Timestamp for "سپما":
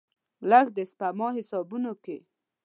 0.91-1.27